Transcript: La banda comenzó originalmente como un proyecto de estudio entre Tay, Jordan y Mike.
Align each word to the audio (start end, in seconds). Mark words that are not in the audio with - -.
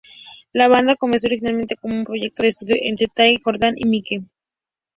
La 0.51 0.67
banda 0.67 0.95
comenzó 0.95 1.27
originalmente 1.27 1.75
como 1.75 1.93
un 1.95 2.05
proyecto 2.05 2.41
de 2.41 2.49
estudio 2.49 2.75
entre 2.81 3.05
Tay, 3.13 3.35
Jordan 3.43 3.75
y 3.77 3.87
Mike. 3.87 4.21